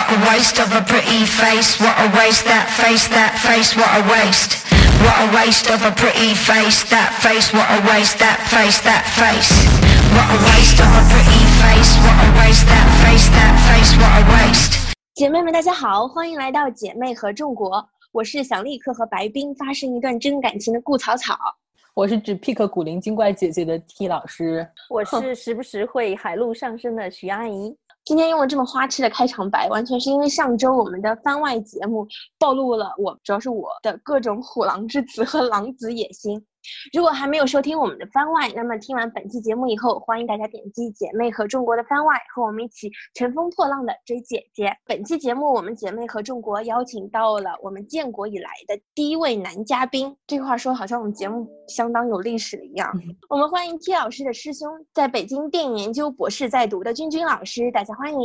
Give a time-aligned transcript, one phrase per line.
[0.00, 1.78] What a waste of a pretty face.
[1.78, 3.76] What a waste that face, that face.
[3.76, 4.64] What a waste.
[5.04, 6.88] What a waste of a pretty face.
[6.88, 7.52] That face.
[7.52, 9.52] What a waste that face, that face.
[10.16, 11.92] What a waste of a pretty face.
[12.00, 13.92] What a waste that face, that face.
[14.00, 14.94] What a waste.
[15.12, 17.86] 姐妹们，大家好，欢迎来到姐妹合众国。
[18.10, 21.36] 我是想立刻和白冰发生一段真感情的顾草草。
[21.92, 27.76] 我是指 pick 古灵精怪姐姐的 T 老师，我是时不时会海陆上升的徐阿姨。
[28.10, 32.04] 今天用了这么花痴的开场白，完全是因为上周我们的番外节目
[32.40, 36.44] 暴露了我，主要是我的各种虎狼之词和狼子野心。
[36.92, 44.70] 如果还没有收听我们的番外，那么听完本期节目以后，欢迎大家点击姐妹和中国的番外，和我们一起乘风破浪的追姐姐。
[44.86, 50.14] 本期节目，我们姐妹和中国邀请到了我们建国以来的第一位男嘉宾。
[50.26, 52.90] 这话说好像我们节目相当有历史一样。
[53.28, 58.20] 我们欢迎 T 老师的师兄，在北京电影研究博士在读的君君老师，大家欢迎。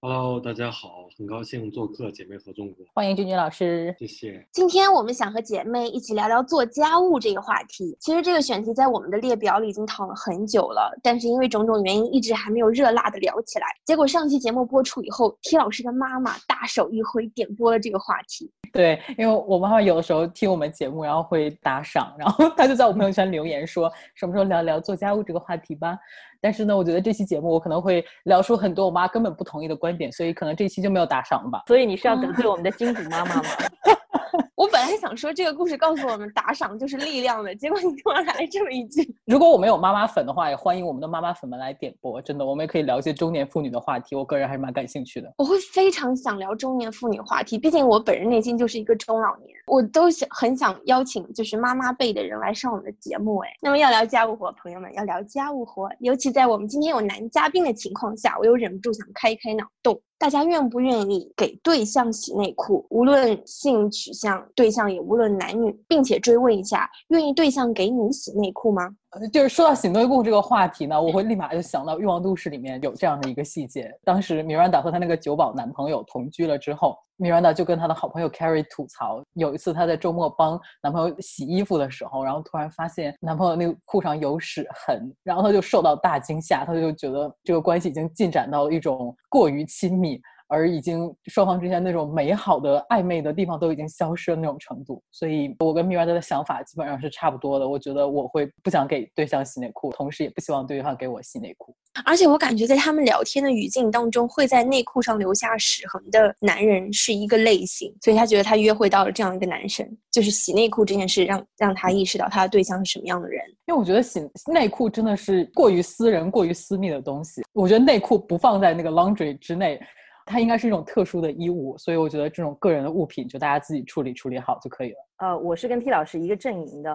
[0.00, 3.94] Hello，大家好，很高兴做客姐妹和众国，欢迎君君老师。
[3.98, 4.46] 谢谢。
[4.52, 7.77] 今天我们想和姐妹一起聊聊做家务这个话题。
[8.00, 13.66] 其实这个选题在我们的列表里已经躺了很久了，但是因为种种原因，一直还没有热辣的聊起来。
[13.84, 18.50] 结果上期节目播出以后，T 老师的妈妈大手一挥，点播了这个话题。
[18.72, 25.98] 对，因为我妈妈有的时候听我们节目，然后会打赏，然后她就在我朋友圈留言说，什么时候聊聊做家务这个话题吧。
[26.40, 31.62] 但是呢，我觉得这期节目我可能会聊出很多我妈根本不同意的观点，所以可能这期就没有打赏吧。
[31.66, 33.42] 所以你是要得罪我们的金主妈妈吗？
[34.54, 39.12] 我本来想说这个故事告诉我们打赏就是力量的，结果你突然来这么一句。
[39.24, 42.22] 如果我们有妈妈粉的话，也欢迎我们的妈妈粉们来点播。
[42.22, 45.34] 真的，我们也可以聊一些中年妇女的话题，我个人还是蛮感兴趣的。
[45.36, 53.38] 我会非常想聊中年妇女话题，毕竟我本人内心就是一个中老年，我都想很想邀请就是妈妈辈的人来上我们的节目。
[53.38, 60.00] 哎，那么要聊家务活，朋友们要聊家务活，尤其在我们今天有男嘉宾的情况下，我又忍不住想开一开脑洞。
[60.20, 62.84] 大家愿不愿意给对象洗内裤？
[62.90, 68.86] 无论性取向，对对象也无论男女，并且追问一下，愿意对象给你洗内裤吗？
[69.32, 73.90] 就是说到洗内裤这个话题呢，我会立马就想到《欲望都市》里面有这样的一个细节。
[74.04, 90.20] 当时米兰达和她那个酒保男朋友同居了之后，米兰达就跟她的好朋友 Carrie 吐槽，有一次她在周末帮男朋友洗衣服的时候，然后突然发现男朋友那个裤上有屎痕，然后她就受到大惊吓，她就觉得这个关系已经进展到一种过于亲密。
[90.48, 97.68] 而已经双方之间那种美好的暧昧的地方都已经消失了那种程度，所以我跟米兰达的想法基本上是差不多的。
[97.68, 101.74] 我觉得我会不想给对象洗内裤，同时也不希望对方给我洗内裤。
[102.04, 113.42] 而且我感觉在他们聊天的语境当中，会在内裤上留下屎痕的男人是一个类型，所以他觉得他约会到了这样一个男生，就是洗内裤这件事让让他意识到他的对象是什么样的人。
[113.66, 117.42] 因为我觉得洗内裤真的是过于私人、过于私密的东西。
[117.52, 119.78] 我觉得内裤不放在那个 laundry 之内。
[120.28, 124.96] 它应该是一种特殊的衣物，所以我觉得这种个人的物品就大家自己处理处理好就可以了。
[125.18, 126.94] 呃，我是跟 T 老师一个阵营的，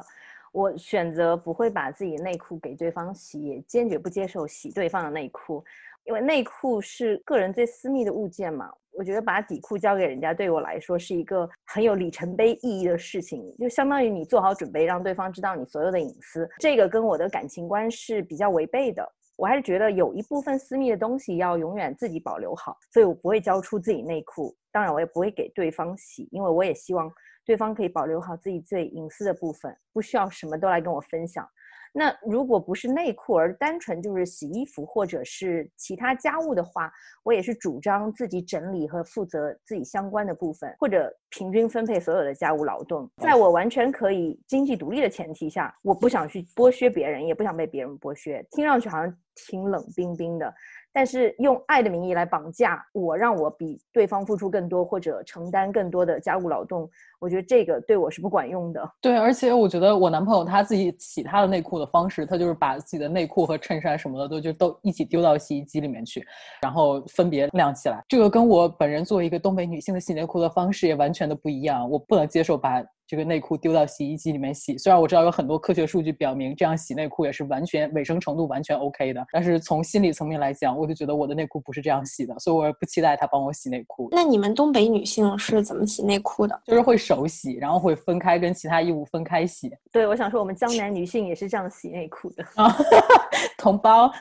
[0.52, 5.64] 我选择不会把自己内裤给对方洗，也坚决不接受洗对方的内裤，
[6.06, 8.72] 因为内裤是个人最私密的物件嘛。
[8.96, 16.48] 我觉得把底裤交给人家，对我来说是一个很有里程碑意义的事情，就相当于你做好准备，让对方知道你所有的隐私。
[16.60, 19.12] 这个跟我的感情观是比较违背的。
[19.36, 27.12] 我还是觉得有一部分私密的东西要永远自己保留好，所以我不会交出自己内裤，当然我也不会给对方洗，因为我也希望
[27.46, 31.48] 对方可以保留好自己最隐私的部分，不需要什么都来跟我分享。
[31.96, 36.92] 那如果不是内裤，而单纯就是洗衣服或者是其他家务的话，
[37.24, 43.08] 我也是主张自己整理和负责自己相关的部分，或者平均分配所有的家务劳动。
[43.18, 48.44] 在我完全可以经济独立的前提下，我不想去剥削别人，也不想被别人剥削。
[48.52, 50.52] 听上去好像挺冷冰冰的。
[50.94, 56.88] 但是用爱的名义来绑架我，让我比对方付出更多，或者承担更多的家务劳动，
[57.20, 58.92] 我觉得这个对我是不管用的。
[59.02, 66.24] 对，而且我觉得我男朋友他自己洗他的内裤的方式，他就是把自己的内裤和衬衫什么的都就都一起丢到洗衣机里面去，
[66.62, 68.04] 然后分别晾起来。
[68.08, 71.90] 这个跟我本人作为一个东北女性的洗内裤的方式也完全的不一样。
[71.90, 84.10] 我不能接受把这个内裤丢到洗衣机里面洗，虽然我知道有很多科学数据表明这样洗内裤也是完全卫生程度完全 OK 的，但是从心理层面来讲，我就觉得我的内裤不是这样洗的，所以我也不期待他帮我洗内裤。
[84.12, 86.60] 那你们东北女性是怎么洗内裤的？
[86.66, 89.72] 就是会手洗，然后会分开跟其他衣物分开洗。
[89.92, 92.76] 对，我想说我们江南女性也是这样洗内裤的啊，
[93.60, 94.12] 同胞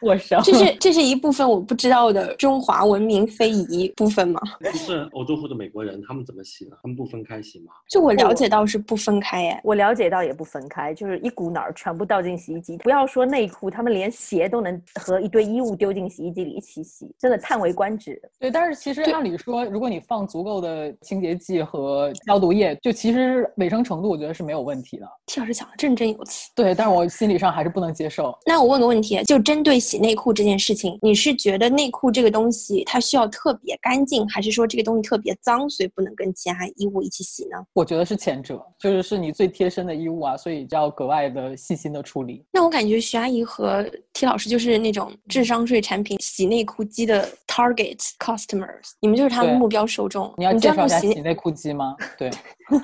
[0.00, 0.40] 握手。
[0.42, 4.40] 这是这是一部分我不知道的中华文明非遗部分吗？
[4.60, 6.78] 不是欧洲或者美国人，他们怎么洗呢？
[6.80, 7.72] 他们不分开洗吗？
[7.86, 9.60] 就我了了解到是不分开耶。
[9.64, 12.76] 我了解到也不分开，就是一股脑儿全部倒进洗衣机。
[12.78, 18.20] 不要说内裤，他们连鞋都能和一堆衣物丢进洗衣机里一起洗，真的叹为观止。
[18.38, 25.06] 对，但是其实按理说，如果你放足够的清洁剂和消毒液，就其实卫生程度我觉得是没有问题的。
[25.26, 26.50] T 老师讲的振振有词。
[26.54, 28.32] 对，但是我心理上还是不能接受。
[28.46, 37.56] 那我问个问题，就针对洗内裤这件事情，你是觉得内裤这个东西它需要特别干净，还是说这个东西特别脏，所以不能跟其他衣物一起洗呢？
[37.72, 42.44] 我觉得是前者，就是是你最贴身的衣物啊，所以就要格外的细心的处理。
[42.52, 50.34] 那我感觉徐阿姨和 T 老师就是那种智商税产品洗内裤机的 target customers，你们就是他们目标受众。
[50.36, 51.94] 你要知介绍一下道洗洗内裤机吗？
[52.18, 52.28] 对，
[52.68, 52.80] 对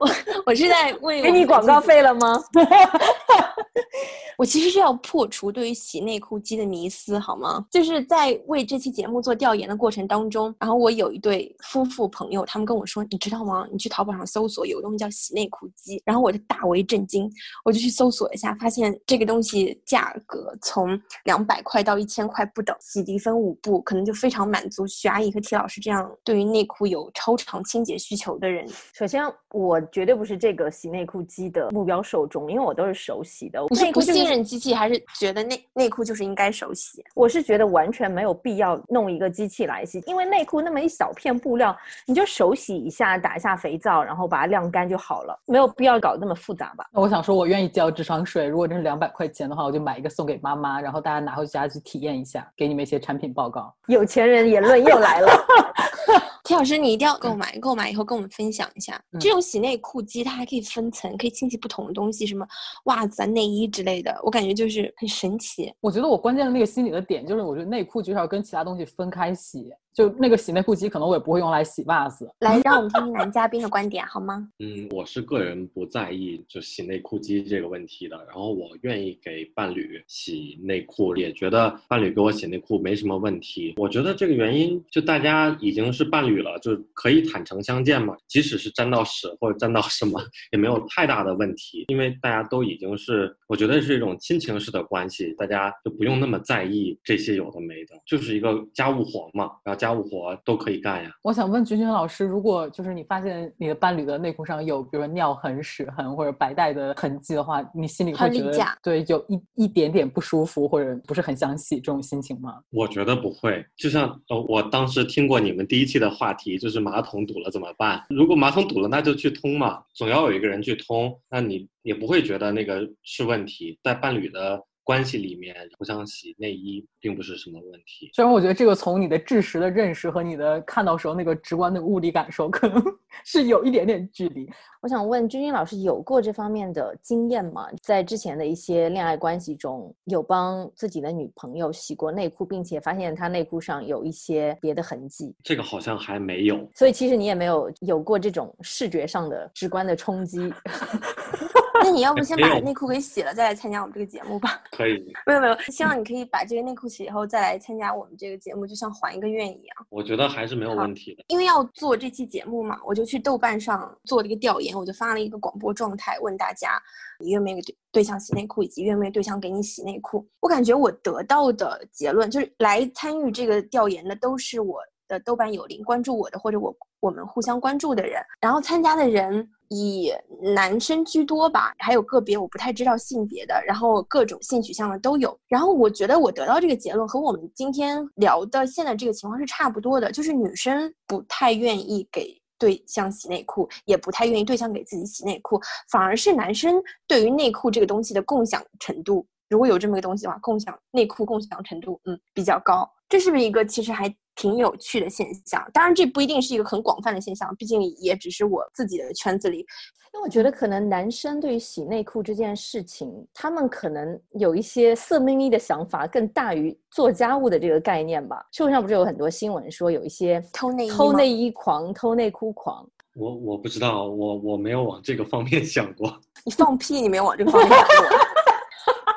[0.00, 0.10] 我
[0.46, 2.42] 我是在为给你广告费了吗？
[4.36, 7.62] 我其实是要破除对于洗内裤机的迷思，好吗？
[7.70, 13.68] 就是在为这期节目做调研的过程当中，然后我有一对夫妇朋友，他们跟我说，你知道吗？
[13.70, 17.30] 你去淘宝上搜索有个东西叫洗内裤机，然后我就大为震惊，
[17.64, 28.66] 我就去搜索一下，发现这个东西价格从两百块到一千块不等，洗涤分五步，可能就非常满足徐阿姨和 T 老师这样对于内裤有超长清洁需求的人。
[28.92, 33.60] 首先，我绝对不是这个洗内裤机的目标受众，因为我都是手洗的。
[33.70, 37.04] 你是不信任机器，还是觉得内内裤就是应该手洗？
[37.14, 41.76] 我是觉得完全没有必要弄一个机器来洗，因为内裤那么一小片布料，
[42.06, 46.86] 你就手洗一下，打一下肥皂，然后把它晾干就好了，没有必要搞得那么复杂吧？
[46.92, 48.46] 那我想说，我愿意交智商税。
[48.46, 53.74] 如果真是两百块钱的话，我就买一个送给妈妈，然后大家拿回家去体验一下，给你们一些产品报告。
[53.88, 55.28] 有钱人言论又来了。
[56.44, 59.00] T 老师，你一定要购买，购买以后跟我们分享一下。
[59.12, 62.46] 嗯这种洗内裤机它还可以分层，可以清洗不同的东西，什么
[62.84, 65.72] 袜子啊、内衣之类的，我感觉就是很神奇。
[65.80, 69.70] 我觉得我关键的那个心理的点就是，我觉得内裤就是要跟其他东西分开洗。
[69.92, 72.30] 就那个洗内裤机，可能我也不会用来洗袜子。
[72.38, 74.48] 来， 让我们听听男嘉宾的观点好吗？
[74.60, 83.74] 嗯，我是个人不在意就洗内裤机这个问题的，然后我愿意给伴侣洗内裤，也觉得伴侣给我洗内裤没什么问题。
[83.78, 90.20] 我觉得这个原因就大家已经是伴侣了，就可以坦诚相见嘛，即使是沾到屎或者沾到什么，
[90.52, 101.10] 也没有太大的问题，因为大家都已经是，我觉得是一种亲情式的关系，大家就不用那么在意这些有的没的，就是一个家务活嘛，然后家务活都可以干呀。
[101.22, 112.58] 我想问君君老师，如果就是你发现你的伴侣的内裤上有，比如说尿痕、屎痕或者白带的痕迹的话，你心里会觉得对有一一点点不舒服，或者不是很想洗这种心情吗？
[112.70, 118.04] 我觉得不会，就像呃，我当时听过你们第一期的话题，就是马桶堵了怎么办？
[118.10, 123.78] 如果马桶堵了，那就去通嘛，总要有一个人去通，那你也不会觉得那个是问题。
[123.82, 128.10] 在伴侣的关系里面，互相洗内衣并不是什么问题。
[128.12, 132.82] 虽然我觉得这个从你的知识的认识和你的看到时候那个直观的物理感受，可能
[133.24, 134.50] 是有一点点距离。
[134.82, 137.68] 我想问君君老师有过这方面的经验吗？
[137.80, 146.68] 在之前的一些恋爱关系中，有帮自己的女朋友洗过内裤，并且发现她内裤上有一些别的痕迹，这个好像还没有。
[146.74, 150.52] 所以其实你也没有有过这种视觉上的直观的冲击。
[151.82, 154.62] 那你要不先 把内裤给洗了，再来参加我们这个节目吧？
[154.70, 159.86] 可以， 没有没有，希望你可以把这个内裤洗以后再来参加我们这个节目，就像还一个愿一样。
[159.88, 161.24] 我觉得还是没有问题的。
[161.28, 166.80] 因为要做这期节目嘛，我就去豆瓣上做了一个调研，我就发了一个广播状态，问大家
[167.18, 170.26] 你愿不愿意给对对象洗内裤，以及愿不愿意对象给你洗内裤。
[170.40, 174.80] 我感觉我得到的结论就是，来参与这个调研的都是我
[175.10, 180.12] 的豆瓣友邻关注我的，或者我我们互相关注的人，然后参加的人以
[180.54, 185.36] 男生居多吧，还有个别我不太知道性别的，然后各种性取向的都有。
[185.48, 192.40] 然后我觉得我得到这个结论和我们今天聊的现在这个情况是差不多的，就是女生不太愿意给。
[192.60, 195.58] 对象洗内裤，也不太愿意对象给自己洗内裤，
[195.90, 196.74] 反而是男生
[197.08, 202.86] 对于内裤这个东西的共享程度，如果有这么个东西的话，共享内裤共享程度，嗯，比较高。
[203.10, 205.62] 这是不是一个其实还挺有趣的现象？
[205.74, 209.66] 当然，这不一定是一个很广泛的现象，毕竟也只是我自己的圈子里。
[210.12, 218.44] 因为我觉得可能男生对于洗内裤这件事情，他们可能有一些色眯眯的想法，更大于做家务的这个概念吧。
[218.52, 226.12] 社会上不是有很多新闻说有一些偷内衣偷内衣狂、偷内裤狂，我我不知道，我我没有往这个方面想过。
[226.44, 227.00] 你放屁！
[227.00, 228.18] 你没有往这个方面想过。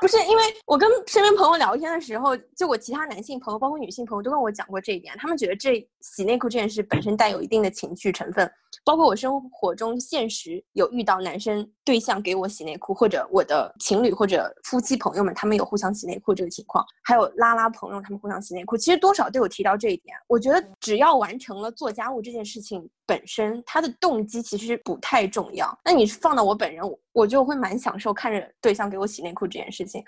[0.03, 5.15] 不是因为我跟身边朋友聊天的时候，就我其他男性朋友，包括女性朋友，都跟我讲过这一点。
[5.17, 8.51] 他们觉得这洗内裤这件事本身带有一定的情趣成分，
[8.83, 20.13] 包括我生活中现实有遇到男生对象给我洗内裤，或者我的情侣或者夫妻朋友们他们有互相洗内裤这个情况，还有拉拉朋友他们互相洗内裤，其实多少都有提到这一点。
[20.27, 25.77] 我觉得只要完成了做家务这件事情，本身他的动机其实不太重要。
[25.83, 30.03] 那你放到我本人，我就会蛮享受看着对象给我洗内裤这件事情。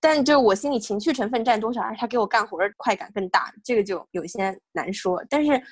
[0.00, 5.24] 但就我心里情绪成分占多少，还是他给我干活的快感更大，这个就有些难说。
[5.28, 5.62] 但是。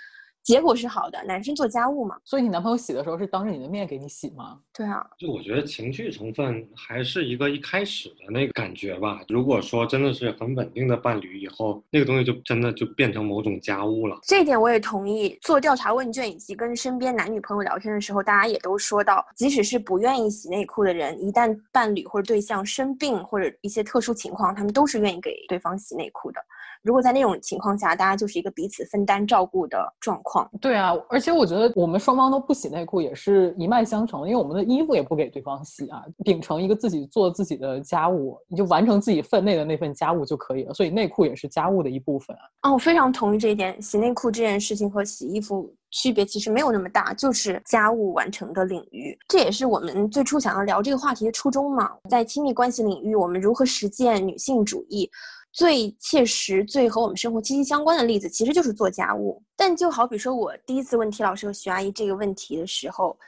[0.42, 4.58] 结果是好的，男生做家务嘛，所以你男朋友洗的时候是当着你的面给你洗吗？
[4.72, 9.20] 对啊，就我觉得情绪成分还是一个一开始的那个感觉吧。
[9.28, 14.18] 如果说真的是很稳定的伴侣，以后那个东西就真的就变成某种家务了。
[14.22, 15.38] 这一点我也同意。
[15.42, 26.40] 做调查问卷以及跟身边男女朋友聊天的时候，大家也都说到，即使是不愿意洗内裤的人，一旦伴侣或者对象生病或者一些特殊情况，他们都是愿意给对方洗内裤的。
[26.82, 30.48] 如果在那种情况下，大家就是一个彼此分担照顾的状况。
[30.60, 36.02] 对啊，而且我觉得我们双方都不洗内裤也是一脉相承的，因为我们的衣服也不给对方洗啊。
[36.24, 40.74] 秉承一个自己做自己的家务，你就完成自己分内的那份家务就可以了。
[40.74, 42.70] 所以内裤也是家务的一部分啊。
[42.70, 43.80] 哦，我非常同意这一点。
[43.80, 49.18] 洗内裤这件事情和洗衣服区别其实没有那么大，就是家务完成的领域。
[49.28, 51.90] 这也是我们最初想要聊这个话题的初衷嘛。
[52.08, 55.10] 在亲密关系领域，我们如何实践女性主义？
[55.52, 59.42] 最切实、最和我们生活息息相关的例子，其实就是做家务。
[59.56, 63.18] 但就好比说，我第一次问题老师和徐阿姨这个问题的时候，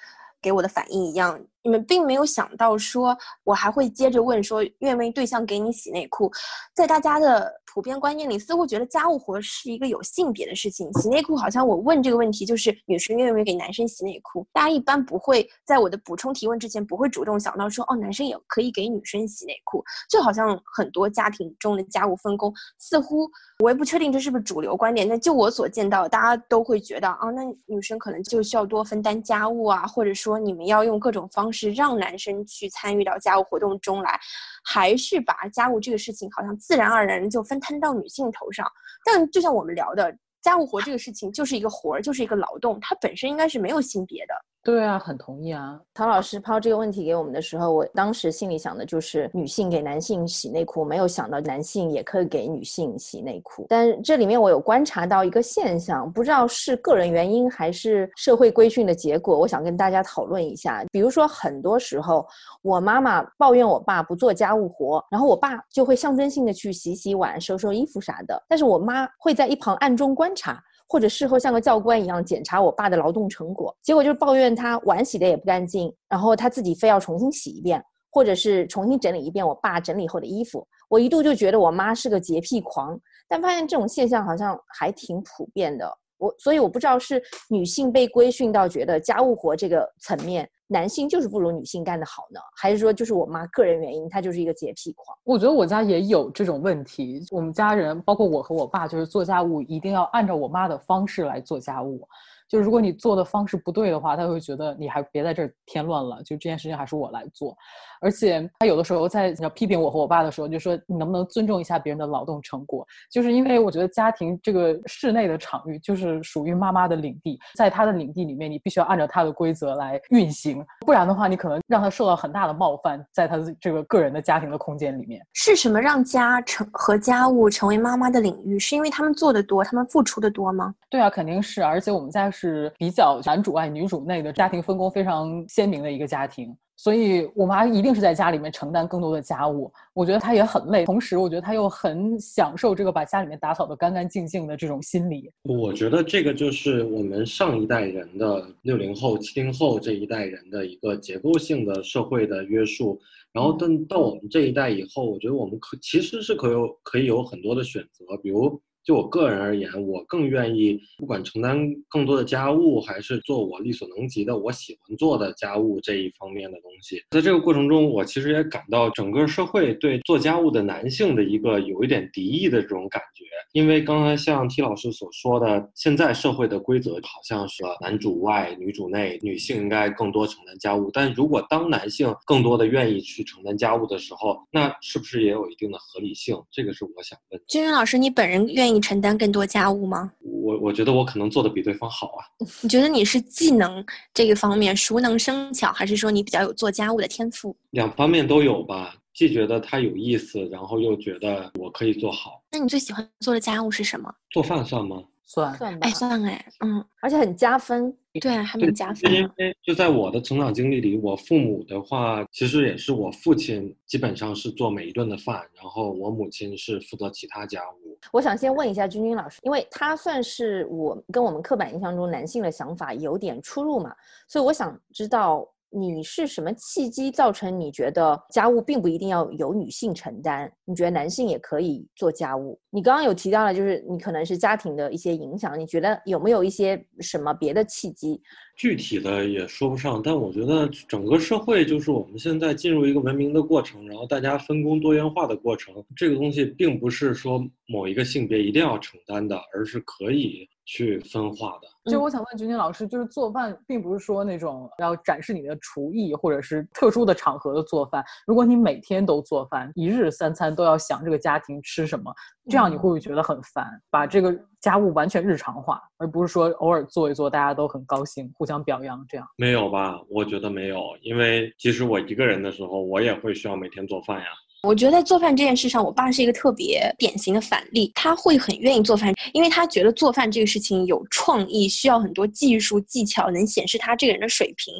[0.41, 1.41] 给我的反应一样。
[1.62, 6.31] 你们并没有想到，说我还会接着问，说愿不愿意对象给你洗内裤？
[6.75, 10.93] 在大家的普遍观念里，似乎觉得家务活是一个有性别的事情。
[10.95, 14.47] 洗内裤好像我问这个问题，就是女生愿不愿意给男生洗内裤？
[14.53, 19.85] 大家一般不会在我的补充提问之前，不会主动想到说，哦，男生也可以给女生洗内裤。
[20.09, 25.07] 就好像很多家庭中的家务分工，似乎我也不确定这是不是主流观点。
[25.07, 31.50] 那就我所见到，大家都会觉得啊，那女生可能就需要多分担家务啊，或者说你们要用各种方。
[31.53, 34.19] 式让男生去参与到家务活动中来，
[34.65, 38.67] 还是把家务这个事情好像自然而然就分摊到女性头上？
[39.05, 44.35] 但就像我们聊的，家务活这个事情就是一个活儿，就是一个劳动，它本身应该是没有性别的。
[44.62, 45.81] 对啊，很同意啊。
[45.95, 53.64] 陶老师抛这个问题给我们的时候，我当时心里想的就是女性给男性洗内裤，没有想到男性也可以给女性洗内裤。
[53.71, 60.85] 但这里面我有观察到一个现象，不知道是个人原因还是社会规训的结果，我想跟大家讨论一下。
[60.93, 62.26] 比如说，很多时候
[62.61, 70.62] 我妈妈抱怨我爸不做家务活，然后我爸就会象征性的去洗洗碗、收收衣服啥的，但是我妈会在一旁暗中观察。
[70.90, 77.80] 或者事后像个教官一样检查我爸的劳动成果，结果就是抱怨他碗洗的也不干净，然后他自己非要重新洗一遍，
[78.11, 80.66] 或者是重新整理一遍我爸整理后的衣服。
[80.88, 85.88] 我一度就觉得我妈是个洁癖狂，但发现这种现象好像还挺普遍的。
[86.18, 90.50] 我所以我不知道是女性被规训到觉得家务活这个层面。
[90.73, 95.19] 男性就是不如女性干得好呢，还是说就是我妈个人原因，她就是一个洁癖狂？
[95.25, 97.27] 我觉得我家也有这种问题。
[97.33, 102.07] 我们家人，包括我和我爸，就是做家务一定要按照我妈的方式来做家务。
[102.50, 106.21] 就如果你做的方式不对的话，他会觉得你还别在这儿添乱了。
[106.25, 107.57] 就这件事情还是我来做，
[108.00, 112.85] 而且他有的时候在要批评我和我爸的时候，就说你能不能尊重一下别人的劳动成果？
[113.09, 125.25] 就是因为我觉得家庭这个室内的场域就是属于妈妈的领地，在他的领地里面，你必须要按照他的规则来运行，不然的话，你可能让他受到很大的冒犯，在他的这个个人的家庭的空间里面。
[125.35, 128.59] 是什么让家成和家务成为妈妈的领域？
[128.59, 130.75] 是因为他们做的多，他们付出的多吗？
[130.88, 132.73] 对啊，肯定是，而且我们家是。
[132.78, 139.70] 比较男主外女主内的家庭分工非常鲜明的一个家庭，所以我妈一定是在家里面承担更多的家务。
[139.92, 145.30] 我觉得她也很累，同时我觉得她又很享受这个把家里面打扫的干干净净的这种心理。
[145.42, 152.99] 我觉得这个就是我们上一代人的六零后、七零后这一代人的一个结构性的社会的约束。
[153.32, 158.61] 然后等到我们这一代以后，我觉得我们可其实是可有可以有很多的选择，比如。
[158.83, 161.59] 就我个人而言，我更愿意不管承担
[161.89, 167.03] 更多的家务，还是做我力所能及的我喜欢做的家务这一方面的东西。
[167.11, 173.25] 在这个过程中，我其实也感到整个社会对做家务的男性的一个有一点敌意的这种感觉。
[173.53, 180.89] 因为刚才像 T 老师所说的，现在社会的规则好像是男主外女主内，女性应该更多承担家务。
[180.93, 186.41] 但如果当男性更多的愿意去承担家务的时候，那是不是也有一定的合理性？
[186.51, 187.43] 这个是我想问。
[187.47, 188.70] 君君老师，你本人愿意？
[188.71, 190.11] 你承担更多家务吗？
[190.21, 192.27] 我我觉得我可能做的比对方好啊。
[192.62, 193.85] 你觉得你是技能
[194.15, 197.57] 这个方面熟能生巧，还是说你比较有做家务的天赋？
[197.71, 202.43] 两方面都有吧，既觉得它有意思，然后又觉得我可以做好。
[202.50, 204.12] 那你最喜欢做的家务是什么？
[204.31, 205.03] 做饭算吗？
[205.33, 207.97] 算算吧哎，，算哎，嗯，而且很加分。
[208.21, 209.23] 对，还对蛮加分因。
[209.37, 217.97] 为就在我的成长经历里，我父母的话，其实也是我父亲基本上是做每一顿的饭，然后我母亲是负责其他家务。
[218.11, 223.95] 我想先问一下君君老师，因为他算是我跟我们刻板印象中男性的想法有点出入嘛，
[224.27, 232.59] 所以我想知道你是什么契机造成你觉得家务并不一定要由女性承担，你觉得男性也可以做家务？
[232.71, 238.21] 你刚刚有提到了，就是你可能是家庭的一些影响，你觉得有没有一些什么别的契机？
[238.61, 245.75] 具体的也说不上，但我觉得整个社会就是我们现在进入一个文明的过程，然后大家分工多元化的过程。
[245.97, 251.69] 这个东西并不是说某一个性别一定要承担的，而是可以去分化的。
[251.69, 258.05] 嗯就我想问君君老师，就是做饭并不是说那种要展示你的厨艺，或者是特殊的场合的做饭。
[258.26, 262.14] 如果你每天都做饭，一日三餐都要想这个家庭吃什么，
[262.50, 263.64] 这样你会不会觉得很烦？
[263.90, 269.26] 把这个家务完全日常化，而不是说偶尔做一做，大家都很高兴，互相表扬这样。
[269.37, 269.99] 没有吧？
[270.11, 274.26] 我觉得没有，因为即使我一个人的时候，我也会需要每天做饭呀。
[274.62, 277.90] 我觉得在做饭这件事上，我爸是一个特别典型的反例。
[277.95, 284.75] 他会很愿意做饭，因为他觉得做饭这个事情有创意，需要很多技术技巧，能显示他这个人的水平。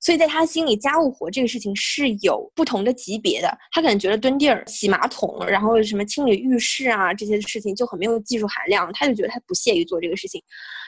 [0.00, 3.58] 所以在他心里，家务活这个事情是有不同的级别的。
[3.72, 10.40] 他可能觉得蹲地儿、洗马桶，然后什么清理浴室啊这些事情就很没有技术含量，他就觉得他不屑于做这个事情。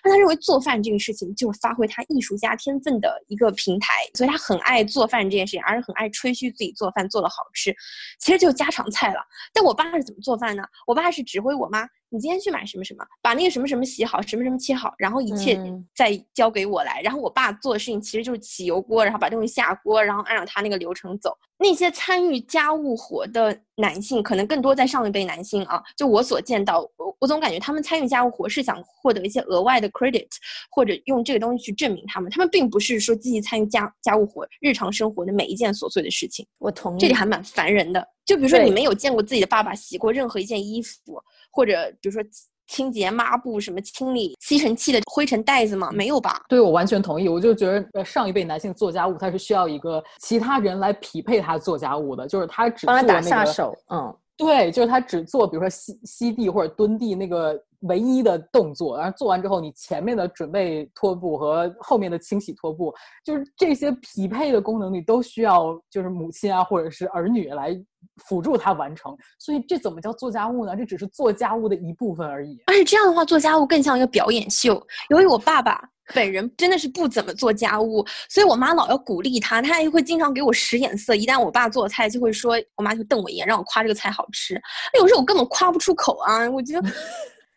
[0.04, 7.74] 但他认为做饭这个事情就是发挥他艺术家天分的一个平台，所以他很爱做饭这件事情，而且很爱吹嘘自己做饭做的好吃。
[8.20, 9.20] 其实就家常菜了。
[9.52, 10.64] 但我爸是怎么做饭呢？
[10.86, 17.00] 我爸是指挥我妈，你今天去买什么什么，把那个什么什么洗好，什么什么切好，然后一切嗯再交给我来。
[17.02, 21.36] 然后我爸做的事情其实就是起油锅，然后把东西下锅，然后按照他那个流程走。
[21.58, 30.28] 那些参与家务活的男性，可能更多在上一辈男性啊，就我所见到，我我总感觉他们参与家务活是想获得一些额外的 credit，
[30.70, 32.30] 或者用这个东西去证明他们。
[32.30, 36.46] 他们并不是说积极参与家家务活、日常生活的每一件琐碎的事情。
[36.58, 37.00] 我同意。
[37.00, 38.06] 这里还蛮烦人的。
[38.26, 41.22] 就比如说，你们有见过自己的爸爸洗过任何一件衣服，
[41.56, 42.22] 或者比如说
[42.66, 45.90] 清洁抹布、什么清理吸尘器的灰尘袋子吗？
[45.92, 46.44] 没有吧？
[46.48, 67.78] 对我完全同意，我就觉得呃上一辈男性做家务，他是需要一个其他人来匹配他做家务的，就是他只帮他打做那个下手，嗯，对，就是他只做，比如说吸吸地或者蹲地那个唯一的动作，然后做完之后，你前面的准备拖布和后面的清洗拖布，就是这些匹配的功能，你都需要就是母亲啊或者是儿女来
[68.24, 69.16] 辅助他完成。
[69.38, 70.76] 所以这怎么叫做家务呢？
[70.76, 72.58] 这只是做家务的一部分而已。
[72.66, 74.84] 而且这样的话，做家务更像一个表演秀。
[75.10, 75.80] 由于我爸爸
[76.14, 81.14] 本人真的是不怎么做家务，所以我妈老要鼓励他，他还会经常给我使眼色。
[81.14, 84.54] 一旦我爸做菜，就会说，我妈就瞪我一眼，让我夸这个菜好吃。
[84.98, 86.88] 有时候我根本夸不出口啊，我觉得。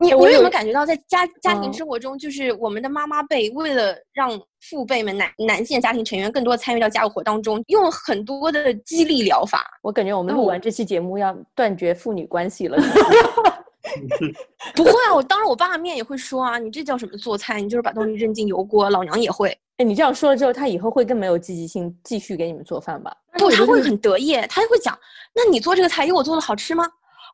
[0.02, 9.66] 你我有你有没有感觉到，在家家庭嗯生活中，就是我们的妈妈辈为了让父辈们男男性家庭成员更多地参与到家务活当中，用了很多的激励疗法。
[9.82, 12.78] 我感觉我们录完这期节目要断绝父女关系了。
[14.76, 17.60] 不会啊，我当着我爸的面也会说啊，你这叫什么做菜？
[17.60, 19.50] 你就是把东西扔进油锅，老娘也会。
[19.78, 23.14] 哎，你这样说了之后，他以后会更没有积极性，继续给你们做饭吧？
[23.34, 24.98] 不，他会很得意，他就会讲，
[25.34, 26.86] 那你做这个菜有我做的好吃吗？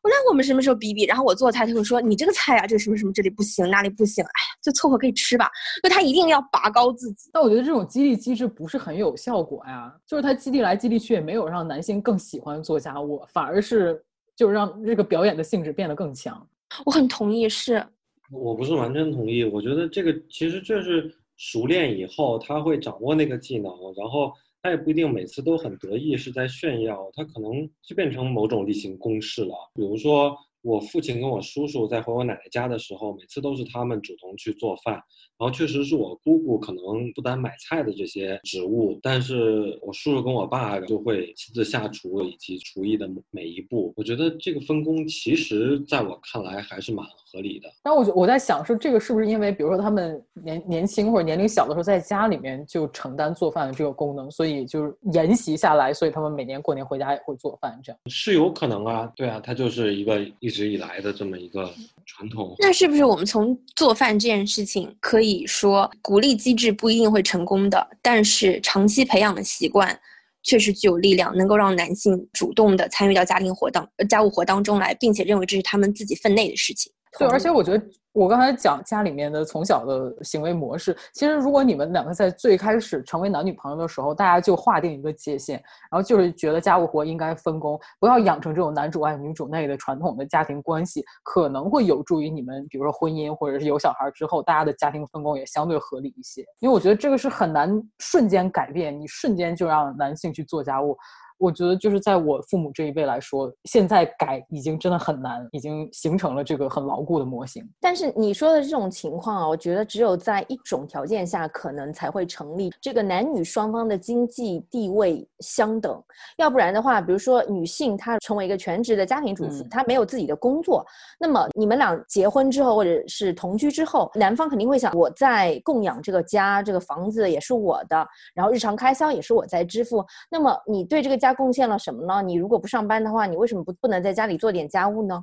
[0.06, 1.04] 我那我们什么时候比比？
[1.04, 4.22] 然后我做菜，他会说你这个菜啊，这个什么什么这里不行，那里不行？
[4.22, 5.50] 哎呀，就凑合可以吃吧。
[5.82, 7.28] 就他一定要拔高自己。
[7.32, 14.00] 但我觉得这种激励机制不是很有效果呀，就是他激励来激励去，也没有让男性更喜欢做家务，反而是
[14.36, 16.46] 就是让这个表演的性质变得更强。
[16.84, 17.84] 我很同意，是
[18.30, 24.32] 我不是完全同意，我觉得这个其实就是熟练以后，他会掌握那个技能，然后
[24.66, 29.54] 他也不一定每次都很得意是在炫耀，他可能就变成某种例行公事了。
[29.76, 34.94] 比如说，我父亲跟我叔叔在回我奶奶家的时候，每次都是他们主动去做饭，
[35.38, 43.94] 然后确实是我姑姑可能不担买菜的这些职务，但是我叔叔跟我爸就会亲自下厨以及厨艺的每一步。
[43.96, 47.68] 我觉得这个分工其实在我看来还是蛮合理的。
[47.82, 57.98] 但我觉我在想说，这个是不是因为，比如说他们年年轻或者年龄小的时候，在家里面就承担做饭的这个功能，所以就是沿袭下来，所以他们每年过年回家也会做饭，这样。
[58.06, 61.70] 是有可能啊，对啊，它就是一个一直以来的这么一个
[62.06, 62.54] 传统。
[62.58, 69.98] 那是不是我们从做饭这件事情可以说，鼓励机制不一定会成功的，但是长期培养的习惯
[70.42, 76.92] 确实具有力量，能够让男性主动的参与到家庭活当呃家务活当中来，并且认为这是他们自己分内的事情。
[77.18, 85.54] 对，而且我觉得我刚才讲家里面的从小的行为模式，其实如果你们两个在最开始成为男女朋友的时候，大家就划定一个界限，
[85.90, 96.42] 然后就是觉得家务活应该分工，不要养成这种男主外女主内的传统的家庭关系，可能会有助于你们，比如说婚姻或者是有小孩之后，大家的家庭分工也相对合理一些。
[96.60, 100.96] 因为我觉得这个是很难瞬间改变，你瞬间就让男性去做家务。
[101.38, 107.62] 我觉得就是在我父母这一辈来说，现在改已经真的很难，已经形成了这个很牢固的模型。
[107.78, 116.02] 但是你说的这种情况啊，我觉得只有在一种条件下可能才会成立，这个男女双方的经济地位相等。
[116.38, 120.82] 要不然的话，比如说女性她成为一个全职的家庭主妇，她没有自己的工作，
[121.20, 130.02] 那么你们俩结婚之后或者是同居之后，男方肯定会想，我在供养这个家，这个房子也是我的，然后日常开销也是我在支付。
[130.30, 131.25] 那么你对这个家。
[131.26, 132.22] 家贡献了什么呢？
[132.22, 135.20] 你如果不上班的话，你为什么不不能在家里做点家务呢？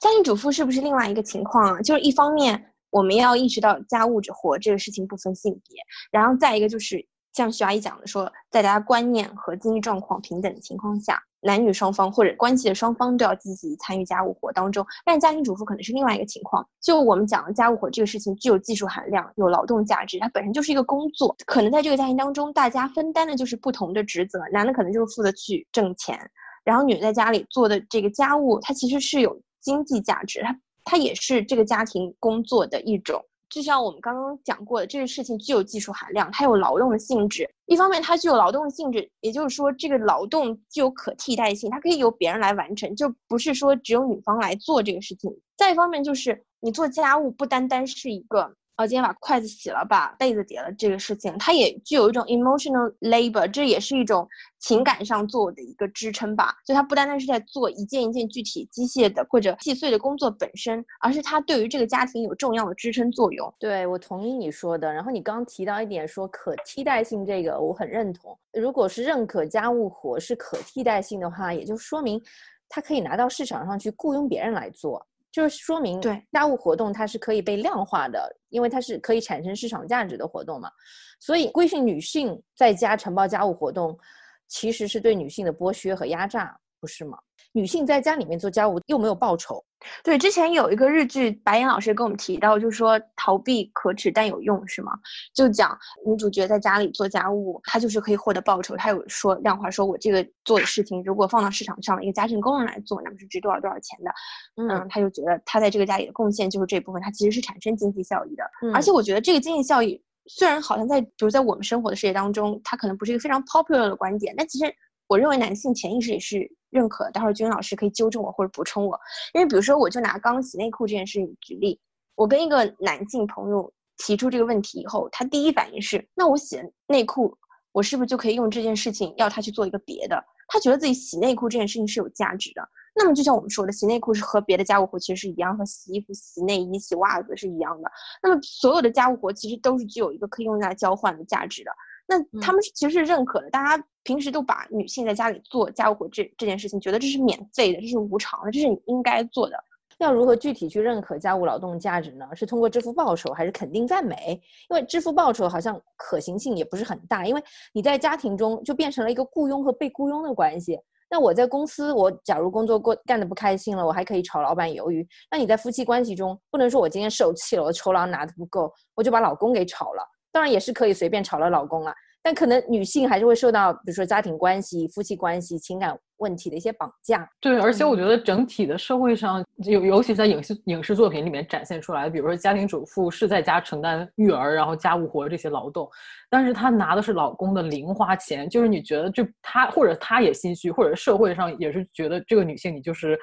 [0.00, 1.80] 家庭主妇是不是另外一个情况啊？
[1.82, 5.76] 就是一方面我们要意识到家务活这个事情不分性别，
[6.10, 14.86] 然后再一个就是像徐阿姨讲的说，在大家观念和经济状况平等的情况下，男女双方或者关系的双方都要积极参与家务活当中。
[15.04, 26.16] 但家庭主妇可能是另外一个情况，就我们讲的家务活这个事情具有技术含量，有劳动价值，它本身就是一个工作，可能在这个家庭当中，大家分担的就是不同的职责，男的可能就是负责去挣钱，
[26.62, 33.20] 然后女的在家里做的这个家务，它其实是有经济价值，它它也是这个家庭工作的一种。
[33.54, 37.48] 就像我们刚刚讲过的，这个事情具有技术含量，它有劳动的性质。
[37.66, 45.32] 一方面，它具有劳动性质，也就是说，这个劳动具有可替代性，它可以由别人来完成，就不是说只有女方来做这个事情。
[45.56, 48.52] 再一方面，就是你做家务不单单是一个。
[48.76, 56.56] 哦，今天把筷子洗了，把被子叠了，这个事情它也具有一种 emotional labor，这也是一种情感上做的一个支撑吧。
[56.66, 63.54] 就它不单单是在做一件一件具体机械的或者细碎的工作本身，而是它对于这个家庭有重要的支撑作用。
[63.60, 64.92] 对我同意你说的。
[64.92, 68.36] 然后你刚刚提到一点说可替代性，这个我很认同。
[68.52, 72.20] 如果是认可家务活是可替代性的话，也就说明
[72.68, 75.06] 它可以拿到市场上去雇佣别人来做。
[75.34, 80.70] 就是说明，对家务活动它是可以被量化的，因为它是可以产生市场价值的活动嘛。
[81.18, 83.98] 所以规训女性在家承包家务活动，
[84.46, 87.18] 其实是对女性的剥削和压榨，不是吗？
[87.50, 89.60] 女性在家里面做家务又没有报酬。
[90.02, 94.92] 对，之前有一个日剧，白岩老师跟我们提到，就是说逃避可耻但有用，是吗？
[95.34, 98.76] 就讲女主角在家里做家务，她就是可以获得报酬。
[98.76, 104.10] 她有说量化，说我这个做的事情，如果放到市场上，一个家政工人来做，那么是值多少多少钱的。
[104.56, 108.44] 嗯，她就觉得她在这个家里的贡献就是这部分，她其实是产生经济效益的。
[108.72, 114.74] 而且我觉得这个经济效益虽然好像在，比如在我们生活的世界当中，它可能不是一个非常 popular 的观点，但其实
[115.08, 116.50] 我认为男性潜意识也是。
[116.74, 118.98] 认可，待会儿君老师可以纠正我或者补充我，
[119.32, 121.78] 因为比如说，我就拿刚洗内裤这件事情举例，
[122.16, 127.32] 我跟一个男性朋友提出这个问题以后，他第一反应是，那我洗内裤，
[127.70, 130.20] 我是不是就可以用这件事情要他去做一个别的？
[130.48, 132.68] 他觉得自己洗内裤这件事情是有价值的。
[132.96, 137.90] 那么就像我们说的，洗内裤是和别的家务活其实是一样，和洗衣服、洗内衣、洗袜子是一样的。
[138.20, 141.70] 那么所有的家务活其实都是具有一个可以用来交换的价值的。
[142.06, 149.56] 那他们其实是认可的，大家平时都把女性在家里做家务活这这件事情，觉得这是免费的，这是无偿的，这是你应该做的。
[149.98, 152.26] 要如何具体去认可家务劳动价值呢？
[152.34, 154.40] 是通过支付报酬，还是肯定赞美？
[154.68, 160.78] 因为支付报酬好像可行性也不是很大，因为你在家庭中就变成了一个雇佣和被雇佣的关系。
[161.08, 165.06] 那我在公司，我假如工作过干的不开心了，我还可以炒老板鱿鱼。
[165.30, 170.02] 那你在夫妻关系中，不能说我今天受气了，我酬劳拿的不够，我就把老公给炒了。
[170.34, 177.28] 当然也是可以随便炒了老公啊，但可能女性还是会受到，比如说家庭关系、夫妻关系、情感问题的一些绑架。
[177.40, 185.88] 对，而且我觉得整体的社会上，尤尤其在影视影视作品里面展现出来，比如说家庭主妇是在家承担育儿，然后家务活这些劳动，
[186.28, 193.16] 但是她拿的是老公的零花钱，就是你觉得就她或者她也心虚，或者社会上也是觉得这个女性你就是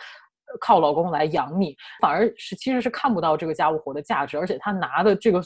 [0.61, 5.43] 靠老公来养你，反而是其实是看不到这个家务活的价值，而且她拿的这个。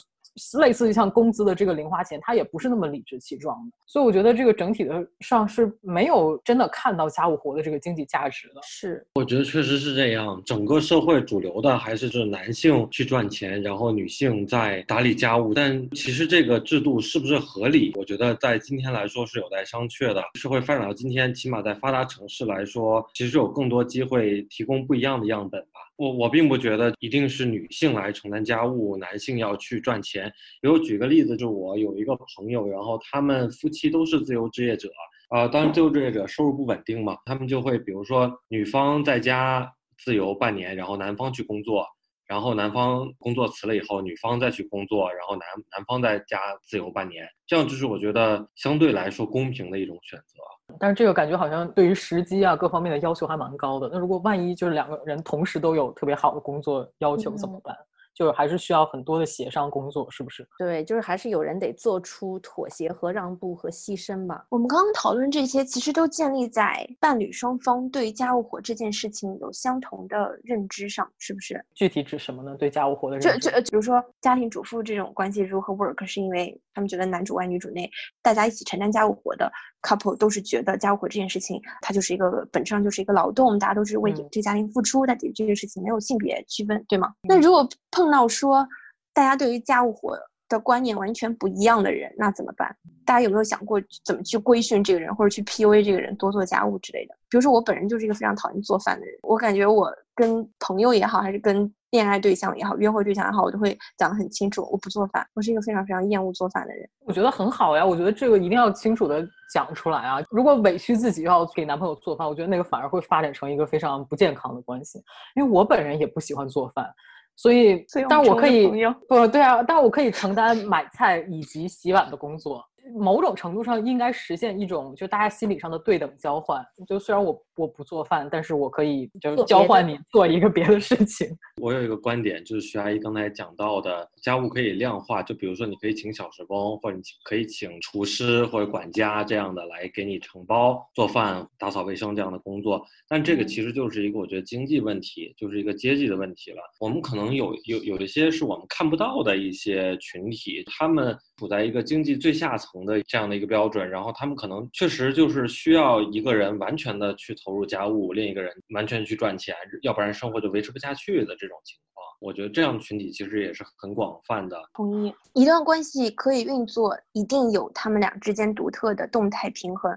[0.58, 8.60] 类似于像工资的这个零花钱，它也不是那么理直气壮的，所以我觉得这个整体的上是没有真的看到家务活的这个经济价值的。
[8.62, 15.54] 是，我觉得确实是这样，整个社会主流的还是就是男性去赚钱，然后女性在打理家务。
[15.54, 17.92] 但其实这个制度是不是合理？
[17.96, 20.22] 我觉得在今天来说是有待商榷的。
[20.34, 25.80] 社会发展到今天，起码在发达城市来说，其实有更多机会提供不一样的样本吧。
[25.96, 30.30] 我我并不觉得一定是女性来承担家务，男性要去赚钱。
[30.60, 34.90] 比如举个例子，就我有一个朋友，然后他们夫妻都是自由职业者，
[35.30, 41.86] 啊，当然自由职业者收入不稳定嘛，他们就会比如说女方在家自由半年，然后男方去工作，
[42.26, 50.36] 然后男方工作辞了以后，女方再去工作，然后男男方在家自由半年，这样就是我觉得相对来说公平的一种选择。
[50.78, 53.88] 但是这个感觉好像对于时机啊各方面的要求还蛮高的。
[53.92, 57.76] 那如果万一就是两个人同时都有特别好的工作要求怎么办？
[58.16, 60.48] 就是还是需要很多的协商工作，是不是？
[60.58, 64.46] 对，就是还是有人得做出妥协和让步和牺牲吧。
[64.48, 71.62] 我们刚刚讨论这些，其实都建立在伴侣双方对家务活这件事情有相同的认知上，是不是？
[71.74, 72.56] 具体指什么呢？
[72.56, 73.50] 对家务活的认知？
[73.50, 77.90] 就就比如说家庭主妇这种关系如何 work，是因为他们觉得男主外女主内，
[78.22, 79.52] 大家一起承担家务活的
[79.82, 87.12] couple 都是觉得家务活这件事情，它就是一个本质上就是一个劳动，大家都是为嗯这个家庭付出，但这这件事情没有性别区分，对吗？
[87.22, 88.66] 那如果碰到说
[89.12, 92.76] 大家对于家务活的观念完全不一样的人，那怎么办？
[93.04, 97.14] 大家有没有想过怎么去规训这个人，或者去 PUA 这个人多做家务之类的？
[97.28, 106.86] 比如说我本人就是一个非常讨厌做饭的人，我感觉我跟朋友也好，还是跟恋爱对象也好，约会对象也好，我都会讲得很清楚，我不做饭，我是一个非常非常厌恶做饭的人。
[107.06, 110.18] 我觉得很好呀，我觉得这个一定要清楚的讲出来啊！
[110.30, 115.02] 如果委屈自己要给男朋友做饭，我觉得那个反而会发展成一个非常不健康的关系。
[115.36, 116.86] 因为我本人也不喜欢做饭，
[117.34, 118.66] 所以，但是我可以
[119.08, 122.62] 不对啊，但我可以承担买菜以及洗碗的工作。
[122.94, 126.64] 某种程度上应该实现一种就大家心理上的对等交换。
[126.86, 131.28] 就虽然我我不做饭，但是我可以就是交换你做一个别的事情。
[131.60, 142.84] 我有一个观点，就是徐阿姨刚才讲到的，家务可以量化，就比如说你可以请小时工，或者你可以请厨师或者管家这样的来给你承包做饭、打扫卫生这样的工作。
[143.08, 146.58] 但这个其实就是一个我觉得经济问题，就是一个阶级的问题了。
[146.78, 162.04] 我们可能有有有一些是我们看不到的一些群体，他们处在一个经济最下层的这样的一个标准，然后他们可能确实就是需要一个人完全的去投入家务，另一个人完全去赚钱，要不然生活就维持不下去的这种情况。
[162.18, 164.60] 我觉得这样的群体其实也是很广泛的。
[164.74, 169.96] 同意，一段关系可以运作，一定有他们俩之间独特的动态平衡。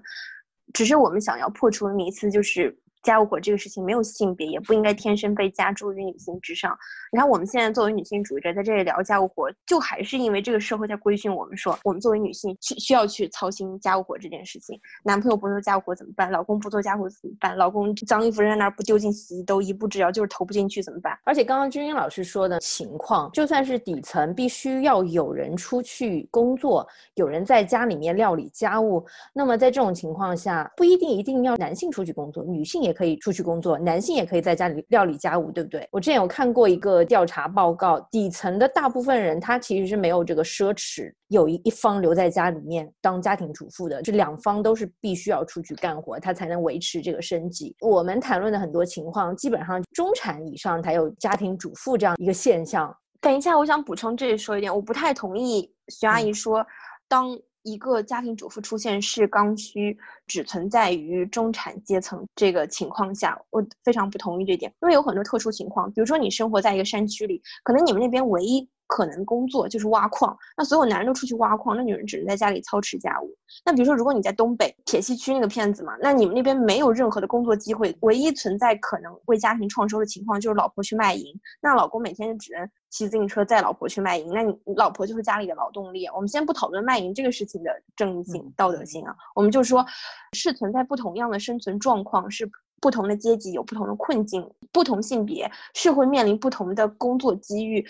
[0.74, 6.78] 只是我们想要破除的迷思，就是家务活这个事情没有性别，也不应该天生被加诸于女性之上。
[7.12, 14.80] 你看，我们现在作为女性主义者在这里聊家务活，就还是因为这个社会在规训我们说，我们作为女性需需要去操心家务活这件事情。
[15.04, 16.32] 男朋友不做家务活怎么办？
[16.32, 17.58] 老公不做家务怎么办？
[17.58, 21.18] 老公脏衣服扔在那儿不丢进洗衣机兜，一步之遥就是投不进去怎么办？
[21.24, 35.88] 而且刚刚君英老师说的情况，就算是底层必须要有人出去工作，有人在家里面料理家务，那么在这种情况下，不一定一定要男性出去工作，女性也可以出去工作，男性也可以在家里料理家务，对不对？
[35.92, 47.76] 我之前有看过一个调查报告，底层的大部分人他其实是没有这个奢侈，有一一方留在家里面当家庭主妇的，这两方都是必须要出去干活，他才能维持这个生计。
[47.82, 52.96] 我们谈论的很多情况，基本上中产以上才有家庭主妇这样一个现象。
[53.22, 56.66] 等一下，我想补充这里说一点，我不太同意徐阿姨说，
[57.08, 57.38] 当
[57.70, 73.30] 一个家庭主妇出现是刚需，只存在于中产阶层这个情况下，我非常不同意这点，因为有很多特殊情况，比如说你生活在一个山区里，可能你们那边唯一可能工作就是挖矿，那所有男人都出去挖矿，那女人只能在家里操持家务。
[73.64, 81.24] 那比如说，如果你在东北铁西区那个片子嘛，那你们那边没有任何的工作机会，唯一存在可能为家庭创收的情况就是老婆去卖淫，
[81.62, 86.08] 那老公每天就只能骑自行车载老婆去卖淫，那你你老婆就是家里的劳动力。
[86.08, 89.86] 我们先不讨论卖淫这个事情的正义性、嗯道德性啊，我们就说
[90.34, 92.50] 是存在不同样的生存状况，是
[92.82, 97.86] 不同的阶级有不同的困境，不同性别是会面临不同的工作机遇。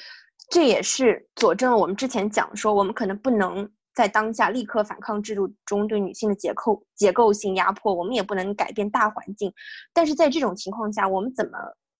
[0.50, 9.54] 这也是佐证了我们之前讲说，我们可能不能在当下立刻反抗制度中对女性的结构结构性压迫，我们也不能改变大环境。
[9.94, 11.52] 但是在这种情况下，我们怎么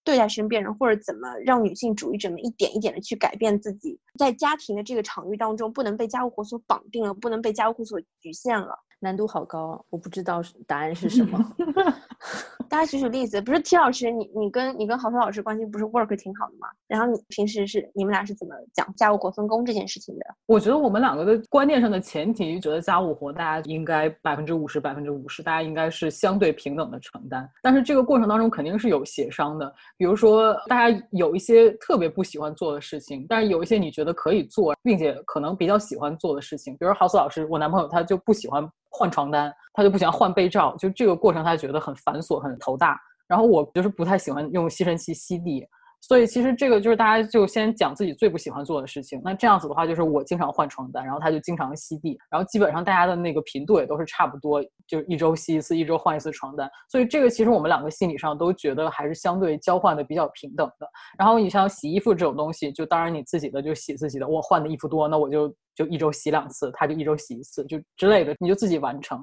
[0.04, 8.76] 对待身边人，或者怎么让女性主义者们一点一点的去改变自己，在家庭的这个场域当中，不能被家务活所绑定了，不能被家务活所局限了。
[9.00, 11.40] 难度好高啊，我不知道是答案是什么。
[12.68, 16.68] 大家举举例子，不是 T 老师，你你跟你跟郝飞老师关系不是 work 挺好的吗？
[16.88, 20.26] 然后你平时是你们俩是怎么讲家务活分工这件事情的？
[20.46, 27.50] 我觉得我们两个的观念上的前提，觉得家务活大家应该百分之五十、百分之五十，大家应该是相对平等的承担。
[27.64, 43.00] 但是这个过程当中肯定是有协商的，比如说大家有一些特别不喜欢做的事情，但是有一些你觉得可以做，并且可能比较喜欢做的事情，比如郝思老师，我男朋友他就不喜欢换床单，他就不喜欢换被罩，就这个过程他觉得很繁琐、很头大。
[43.30, 45.66] 然后我就是不太喜欢用吸尘器吸地，
[46.02, 49.22] 所以其实这个就是大家就先讲自己最不喜欢做的事情。
[49.24, 56.70] 那这样子的话，就是我经常换床单，然后他就经常吸地，然后基本上大家的那个频度也都是差不多，就一周吸一次，一周换一次床单。
[56.90, 60.88] 所以这个其实我们两个心理上都觉得还是相对交换的比较平等的。
[61.18, 69.18] 然后你像洗衣服这种东西，就当然你自己的就洗自己的，我换的衣服多，那我就就一周洗两次，他就一周洗一次，就之类的，你就自己完成。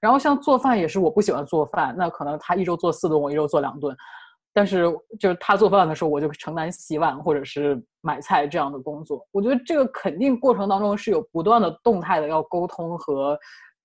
[0.00, 3.96] 然后像做饭也是，我不喜欢做饭，那可能他一周做四顿，我一周做两顿。
[4.52, 4.82] 但是
[5.20, 9.24] 就是他做饭的时候，我就承担洗碗或者是买菜这样的工作。
[9.30, 13.38] 我觉得这个肯定过程当中是有不断的动态的要沟通和，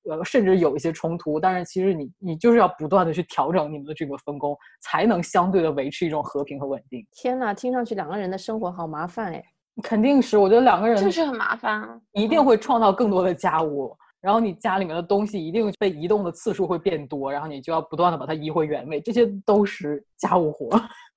[0.10, 1.40] 呃，甚至有一些冲突。
[1.40, 7.06] 但是其实你你就是要不断的去调整你们的这个分工，才能相对的维持一种和平和稳定。
[7.12, 9.46] 天呐，听上去两个人的生活好麻烦哎！
[9.84, 13.96] 肯定是，我觉得两个人就是很麻烦啊，一定会创造更多的家务。
[14.20, 20.70] 然后你家里面的东西一定被移动的次数会变多，然后你就要不断的把它移回原位，这些都是家务活。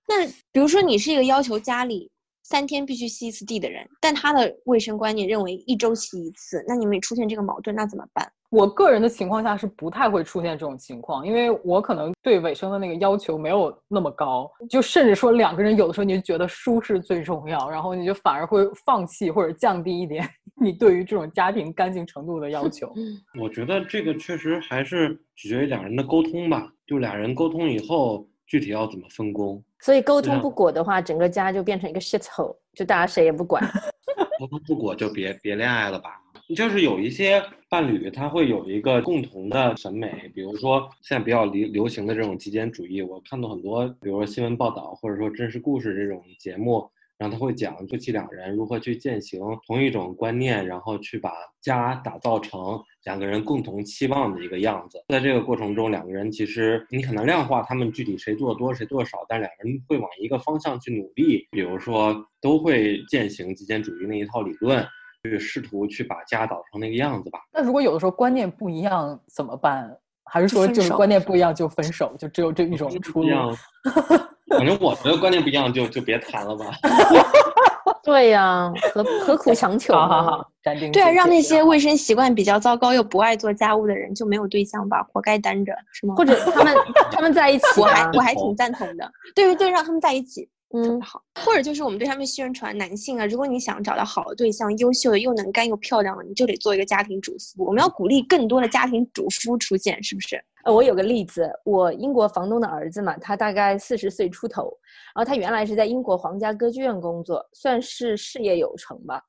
[0.06, 2.10] 那比如说你是一个要求家里
[2.50, 8.28] 三天必须吸一次地的人，但他的卫生观念认为一周吸一次，那你们出现这个矛盾，那怎么办？
[8.50, 20.28] 我个人的情况下是不太会出现这种情况，因为我可能对卫生的那个要求没有那么高，就甚至说两个人有的时候你就觉得舒适最重要，然后你就反而会放弃或者降低一点
[20.60, 22.92] 你对于这种家庭干净程度的要求。
[23.40, 29.62] 我觉得这个确实还是取决于两人的沟通吧，就俩人沟通以后具体要怎么分工。
[29.78, 33.62] 所以沟通不果的话，整个家就变成一个 shit hole，就大家谁也不管。
[34.40, 36.20] 沟通不果就别别恋爱了吧。
[36.56, 43.00] 就是有一些伴侣，他会有一个共同的审美，比如说现在比较流流行的这种极简主义。
[43.02, 51.30] 我看到很多，比如说新闻报道或者说真实故事这种节目，然后他会讲夫妻两人如何去践行同一种观念，然后去把
[51.60, 55.04] 家打造成两个人共同期望的一个样子。
[55.10, 64.82] 在这个过程中，两个人其实你很难量化他们具体谁做多谁做少，但两个人会往一个方向去努力，比如说都会践行极简主义那一套理论。
[65.22, 67.40] 去试图去把家导成那个样子吧。
[67.52, 69.94] 那如果有的时候观念不一样怎么办？
[70.24, 72.16] 还是说就是观念不一样就分手？
[72.18, 73.28] 就只有这一种出路？
[74.50, 76.66] 反正我觉得观念不一样就就别谈了吧。
[78.02, 79.92] 对呀，何何苦强求？
[79.94, 80.50] 好好好，
[80.92, 86.14] 对啊，让那些卫生习惯比较糟糕又不爱做家务的人就没有对象吧，活该单着是吗？
[86.16, 86.74] 或者他们
[87.12, 89.10] 他们在一起，我还我还挺赞同的。
[89.34, 90.48] 对对对，让他们在一起。
[90.72, 97.64] 嗯，好，或者就是我们对他们宣传，男性啊，如果你想找到好的对象，优秀的又能干又漂亮的，你就得做一个家庭主妇。
[97.64, 100.40] 我们要鼓励更多的家庭主妇出现，是不是？
[100.62, 104.72] 呃，我有个例子，我英国房东的儿子嘛，他大概四十岁出头，
[105.14, 109.20] 然后他原来是在英国皇家歌剧院工作，算是事业有成吧。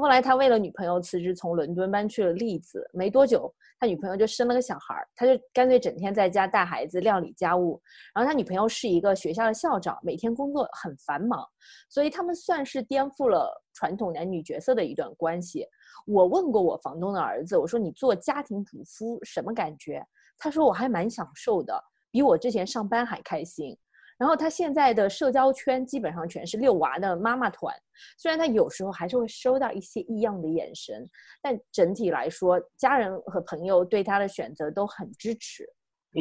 [0.00, 2.88] 后来他为了女朋友辞职，从伦敦搬去了利兹。
[2.92, 7.80] 没多久，他女朋友就生了个小孩儿，他就干脆整天在家带孩子、料理家务。
[8.14, 11.46] 然后他女朋友是一个学校的校长，每天工作很繁忙，
[11.88, 15.66] 所以他们算是颠覆了传统男女角色的一段关系。
[16.06, 20.02] 我问过我房东的儿子，我说你做家庭主夫什么感觉？
[20.38, 21.78] 他说我还蛮享受的，
[22.10, 23.76] 比我之前上班还开心。
[24.20, 27.74] 然后他现在的社交圈基本上全是遛娃的妈妈团，
[28.18, 31.08] 虽然他有时候还是会收到一些异样的眼神，
[31.40, 35.66] 但整体来说，家人和朋友对他的选择都很支持。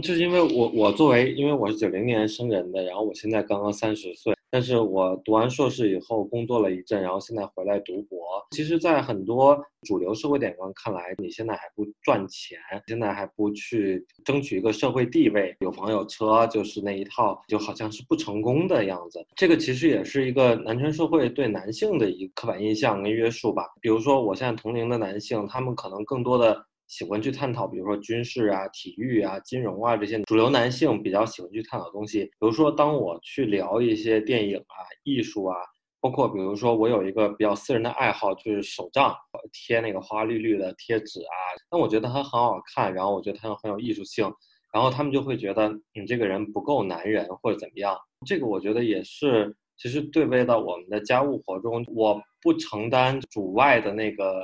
[0.01, 4.33] 就是因为我我作为因为我是九零年生人的，然后我现在刚刚三十岁。
[4.51, 8.19] 但是我读完硕士以后工作了一阵，然后现在回来读博。
[8.51, 12.57] 其实，在很多主流社会眼光看来，你现在还不赚钱，
[12.87, 19.25] 现在还不去争取一个社会地位，有房有车，就是那一套，就好像是不成功的样子。
[19.35, 23.65] 这个其实也是一个男权社会对男性的一个刻板印象跟约束吧。
[23.81, 26.65] 比如说，我现在同龄的男性，他们可能更多的。
[26.89, 32.25] 喜欢去探讨，比如说军事啊、体育啊、金融啊这些主流男性比较喜欢去探讨的东西。
[32.25, 35.55] 比如说，当我去聊一些电影啊、艺术啊，
[36.01, 39.15] 包括比如说我有一个比较私人的爱好，就是手账，
[39.53, 41.33] 贴那个花花绿绿的贴纸啊。
[41.71, 44.29] 那我觉得它很好看，然后我觉得它又很有艺术性，
[44.73, 47.95] 然后他们就会觉得你这个人不够男人或者怎么样。
[48.25, 49.55] 这个我觉得也是。
[49.79, 54.41] 其实对位到我们的家务活中，我不承担主外的那个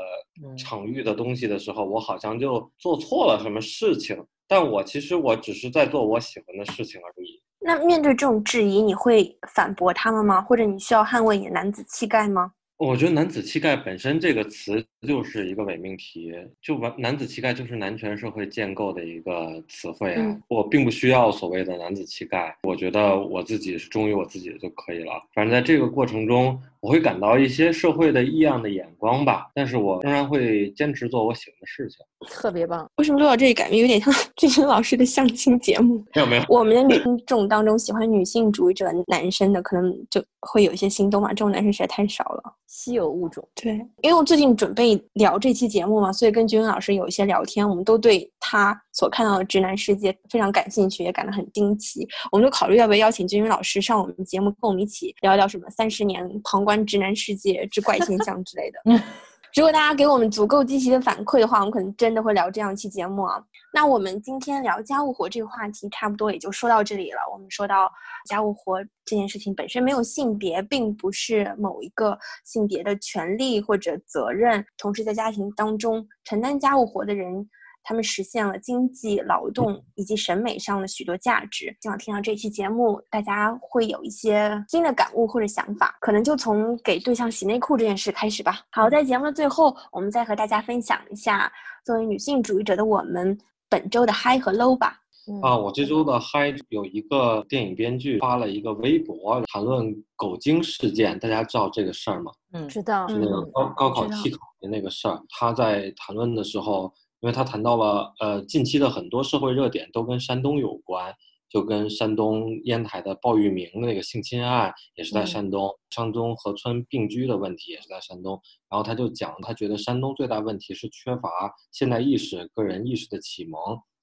[0.58, 4.18] 场域的东西的时候，我好像就做错了什么事情。
[4.48, 7.42] 但我其实我只是在做我喜欢的事情而已。
[7.60, 10.42] 那面对这种质疑，你会反驳他们吗？
[10.42, 12.52] 或者你需要捍卫你的男子气概吗？
[12.78, 20.38] 我觉得男子气概本身这个词就是一个伪命题，就完男子气概就是男权社会建构的一个词汇啊。
[20.50, 25.14] 我并不需要所谓的男子气概，我觉得我自己是忠于我自己的就可以了。
[25.34, 31.98] 反正在这个过程中，我会感到一些社会的异样的眼光吧，但是我仍然会坚持做我喜欢的事情。
[32.28, 32.88] 特别棒。
[32.98, 36.06] 为什么录到这里感觉有点像 俊君老师的相亲节目？
[36.14, 41.30] 没有没有，我们的女听众当中喜欢女性主义者的男生的，可能就会有一些心动嘛。
[41.30, 42.44] 这种男生实在太少了。
[42.68, 43.48] 稀有物种。
[43.56, 52.08] 对，因为我最近准备聊这期节目嘛，所以跟君君老师有一些聊天，我们都对他所看到的直男世界非常感兴趣，也感到很惊奇。
[52.32, 58.80] 我们就考虑要不要邀请君君老师上我们节目，跟我们一起聊一聊什么三十年旁观直男世界之怪现象之类的。
[59.56, 63.42] 如果大家给我们足够积极的反馈的话，我们可能真的会聊这样一期节目啊。
[63.72, 67.20] 那我们今天聊家务活这个话题，差不多也就说到这里了。
[67.32, 67.90] 我们说到
[68.28, 74.66] 家务活这件事情本身没有性别，并不是某一个性别的权利或者责任。
[74.78, 77.48] 同时，在家庭当中承担家务活的人。
[77.88, 81.74] 他们实现了经济、劳动以及审美上的许多价值。
[81.80, 88.62] 希望听到这期节目，大家会有一些新的感悟或者想法，可能就从给对象洗内裤这件事开始吧。
[88.72, 91.52] 好，在节目的最后，我们再和大家分享一下
[91.86, 93.38] 作为女性主义者的我们
[93.70, 95.00] 本周的嗨和 low 吧。
[95.44, 101.18] 啊，我这周的嗨有一个电影编剧发了一个微博，谈论狗精事件。
[101.20, 102.32] 大家知道这个事儿吗？
[102.54, 103.08] 嗯，知道。
[103.08, 105.22] 是那个高高考替考的那个事儿。
[105.30, 106.92] 他在谈论的时候。
[107.26, 111.12] 因为他谈到了，呃，近期的很多社会热点都跟山东有关，
[111.50, 118.40] 就跟山东烟台的鲍玉明那个性侵案也是在山东，山东河村并居的问题也是在山东。
[118.70, 123.60] 然后他就讲，他觉得山东最大问题是缺乏现代意识、个人意识的启蒙，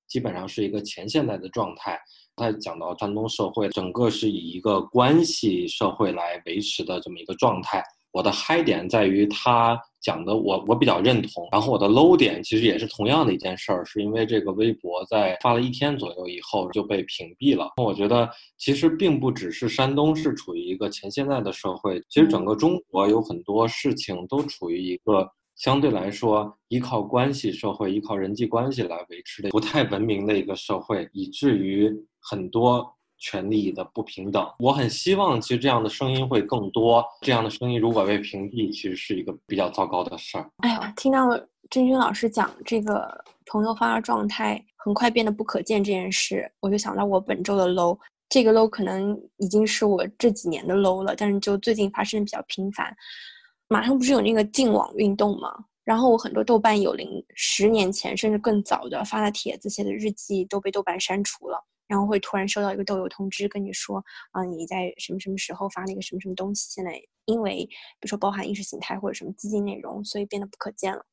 [0.08, 1.96] 基本上是一个前现代的状态。
[2.34, 7.80] 他讲到山东社会整个是以一个关系社会来维持的这么一个状态。
[8.12, 11.48] 我的嗨点在于他讲的，我我比较认同。
[11.50, 17.70] 然后我的 low 点其实也是同样的一件事儿，是因为这个微博在发了一天左右以后就被屏蔽了。
[17.82, 31.90] 我觉得其实并不只是山东是处于一个前现代的社会，其实整个中国有很多事情都处于一个相对来说依靠关系社会、依靠人际关系来维持的不太文明的一个社会，以至于
[32.20, 32.86] 很多。
[33.22, 37.04] 权利的不平等，我很希望其实这样的声音会更多。
[37.20, 40.50] 这样的声音如果被屏蔽，其实是一个比较糟糕的事儿。
[40.58, 41.28] 哎呀，听到
[41.70, 47.96] 真君老师讲这个朋友发的状态很快变得不可见这件事，我就想到我本周的 low。
[48.28, 52.92] 这个 low 可能已经是我这几年的 low 了，但是就最近发生的比较频繁。
[53.68, 55.54] 马上不是有那个禁网运动吗？
[55.84, 61.62] 然后我很多豆瓣有零十年前甚至更早的发的帖子、写的日记都被豆瓣删除了。
[61.92, 71.04] 然后会突然收到一个豆友通知，跟你说啊，你在什么什么时候发了一个什么什么东西，现在因为比如说包含意识形态或者什么激进内容，所以变得不可见了。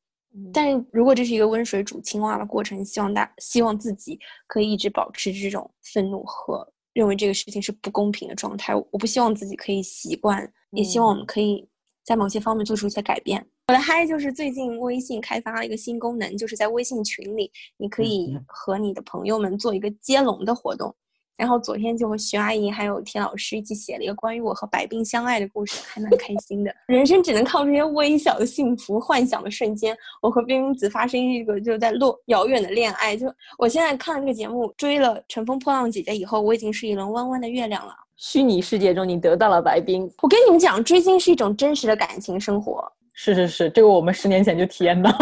[0.54, 4.18] 但是如果这是一个温水煮青蛙的过程，希望大希望自己
[4.48, 8.74] 可以一直保持这种愤怒和认为这个事情是不公平的状态。
[8.74, 11.68] 我不希望自己可以习惯，也希望我们可以
[12.06, 13.46] 在某些方面做出一些改变。
[13.70, 20.92] 我的嗨就是最近微信开发了一个新功能，就是在微信群里，你可以和你的朋友们做一个接龙的活动。
[21.38, 26.74] 然后昨天就和徐阿姨还有田老师一起写了一个关于我和白冰相爱的故事，还蛮开心的。
[26.88, 29.96] 人生只能靠这些微小的幸福、幻想的瞬间。
[30.20, 33.16] 我和冰冰子发生一个就在落遥远的恋爱。
[33.16, 37.94] 就我现在看这个节目，追了《乘风破浪姐姐》以后，我已经是一轮弯弯的月亮了。
[38.18, 40.12] 虚拟世界中，你得到了白冰。
[40.24, 42.92] 我跟你们讲，追星是一种真实的感情生活。
[43.22, 45.12] 是是是，这个我们十年前就体验到。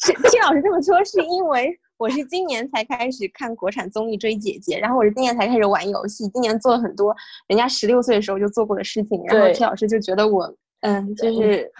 [0.00, 7.14] 是金老师这么说，是因为我是今年才开始看国产综艺追姐姐，然后我是今年才开始玩游戏，今年做了很多
[7.48, 10.50] 人家十六岁的时候就做过的事情，然后金老师就觉得我，
[10.80, 11.70] 嗯，就是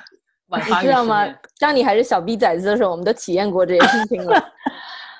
[0.50, 1.26] 你知道吗？
[1.58, 4.38] 当你还是小逼崽子的时候，我们都体验过这些事情了。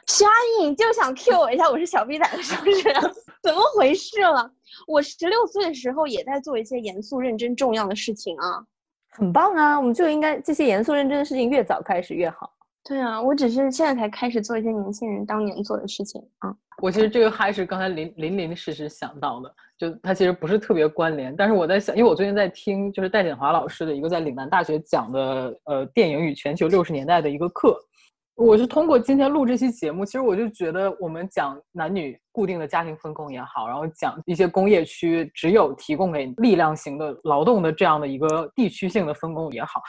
[0.09, 0.30] 徐阿
[0.61, 2.92] 姨，你就想 Q 我一下，我是小逼崽子是不是？
[3.42, 4.50] 怎么回事了？
[4.86, 8.64] 我十六岁的时候也在做一些严肃、认真、重要的事情啊，
[9.11, 9.78] 很棒啊！
[9.78, 12.50] 我们就应该这些严肃、认真的事情越早开始越好。
[12.84, 16.55] 对啊，我只是现在才开始做一些年轻人当年做的事情啊。
[16.80, 27.76] 我其实这个还是刚才林林林实实想到的，就它其实不是特别关联，但是我在想，因为我最近在听就是戴锦华老师的一个在岭南大学讲的呃电影与全球六十年代的一个课。
[28.37, 39.80] 我是通过今天录这期节目，其实我就觉得我们讲男女固定的家庭分工也好，然后讲一些工业区只有提供给力量型的劳动的这样的一个地区性的分工也好。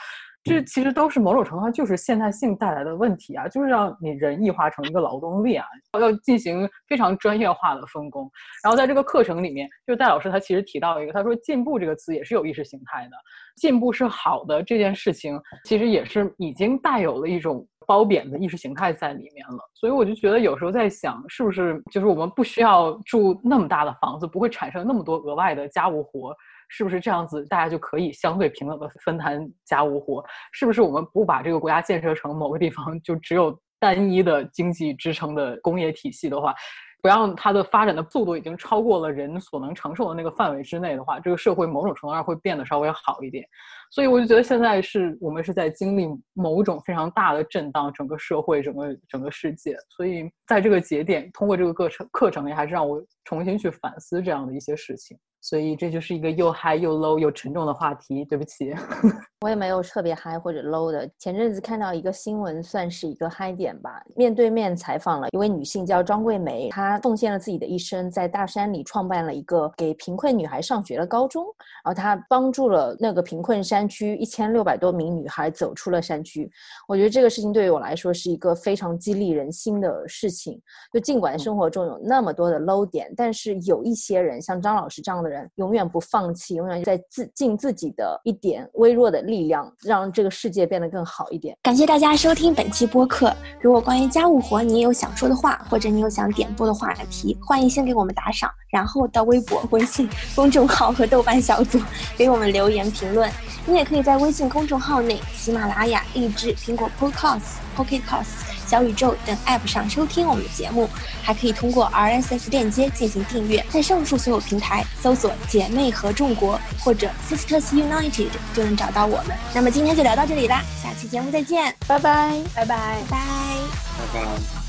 [0.44, 5.64] 这其实都是某种程度上就是现代性带来的问题啊，就是让你人异化成一个劳动力啊，
[5.98, 8.30] 要进行非常专业化的分工。
[8.62, 13.16] 然后在这个课程里面，就戴老师他其实提到一个，他说“进步”这个词也是有意识形态的，
[13.56, 19.58] 进步是好的这件事情，其实也是已经带有了一种褒贬的意识形态在里面了。
[19.74, 26.34] 所以我就觉得有时候在想，是不是就是我们不需要住那么大的房子，不会产生那么多额外的家务活。
[26.70, 30.24] 是不是这样子，大家就可以相对平等的分摊家务活？
[30.50, 36.54] 是不是我们不把这个国家建设成某个地方就只有单一的经济支撑的工业体系的话，
[37.02, 43.46] 不让它的发展的速度已经超过了人所能承受的那个范围之内的话，这个社会某种程度上会变得稍微好一点。
[43.94, 49.76] 所以我就觉得现在是我们是在经历某种非常大的震荡，整个社会，整个整个世界。
[49.88, 55.16] 所以在这个节点，通过这个课程课程也还是让我重新去反思这样的一些事情。
[55.40, 58.24] 所以这就是一个又嗨又 low 又沉重的话题。
[58.24, 58.72] 对不起，
[59.44, 61.06] 我也没有特别嗨或者 low 的。
[61.18, 64.02] 前阵子看到一个新闻，算是一个嗨点吧。
[64.16, 71.44] 面对面采访了一位女性，叫张桂梅，她奉献了自己的一生，在大山里创办了一个给贫困女孩上学的高中。
[71.84, 76.50] 然后她帮助了那个贫困山区一千六百多名女孩走出了山区。
[76.88, 80.60] 我觉得这个事情对于我来说是一个非常激励人心的事情。
[80.92, 85.50] 就尽管生活中有那么多的 low 点，但是有一些人，像张老师这样的人。
[85.56, 91.56] 永远不放弃，永远在自尽自己的一点微弱的力量，让这个世界变得更好一点。
[91.62, 93.34] 感谢大家收听本期播客。
[93.60, 101.78] 如果关于家务活你也有想说的话，或者你有想点播的话题，欢迎先给我们打赏，然后到微博、微信公众号和豆瓣小组
[102.16, 103.30] 给我们留言评论。
[103.74, 107.40] 你也可以在微信公众号内、喜马拉雅、荔枝、苹果 Podcast、
[107.76, 108.44] Pocket Casts。
[108.68, 110.88] 小宇宙等 App 上收听我们的节目，
[111.24, 113.66] 还可以通过 RSS 链接进行订阅。
[113.68, 119.36] 在上述所有平台搜索“姐妹合众国”或者 “Sisters United” 就能找到我们。
[119.52, 124.63] 那么今天就聊到这里啦，下期节目再见，拜拜，拜拜，拜拜。